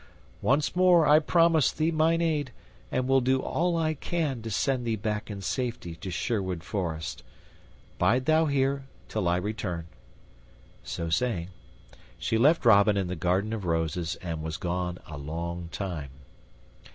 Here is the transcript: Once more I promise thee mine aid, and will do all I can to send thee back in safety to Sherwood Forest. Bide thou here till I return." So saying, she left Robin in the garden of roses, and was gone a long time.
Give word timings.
Once 0.41 0.75
more 0.75 1.05
I 1.05 1.19
promise 1.19 1.71
thee 1.71 1.91
mine 1.91 2.23
aid, 2.23 2.51
and 2.91 3.07
will 3.07 3.21
do 3.21 3.39
all 3.39 3.77
I 3.77 3.93
can 3.93 4.41
to 4.41 4.49
send 4.49 4.83
thee 4.83 4.95
back 4.95 5.29
in 5.29 5.43
safety 5.43 5.93
to 5.97 6.09
Sherwood 6.09 6.63
Forest. 6.63 7.21
Bide 7.99 8.25
thou 8.25 8.47
here 8.47 8.87
till 9.07 9.27
I 9.27 9.37
return." 9.37 9.85
So 10.83 11.11
saying, 11.11 11.49
she 12.17 12.39
left 12.39 12.65
Robin 12.65 12.97
in 12.97 13.09
the 13.09 13.15
garden 13.15 13.53
of 13.53 13.63
roses, 13.63 14.15
and 14.23 14.41
was 14.41 14.57
gone 14.57 14.97
a 15.05 15.19
long 15.19 15.69
time. 15.71 16.09